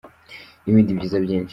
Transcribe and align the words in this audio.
n’ibindi 0.63 0.97
byiza 0.97 1.17
byinshi. 1.25 1.49